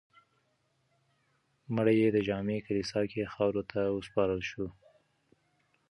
مړی 1.75 1.95
یې 2.01 2.09
د 2.13 2.17
جامع 2.27 2.57
کلیسا 2.67 3.01
کې 3.11 3.31
خاورو 3.33 3.63
ته 3.71 3.79
وسپارل 3.97 4.41
شو. 4.49 4.65